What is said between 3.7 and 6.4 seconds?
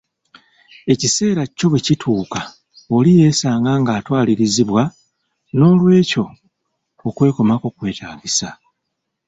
nga atwalirizibbwa, nolwekyo